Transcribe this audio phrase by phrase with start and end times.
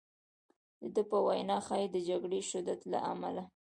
[0.81, 3.43] د ده په وینا ښایي د جګړې شدت له امله.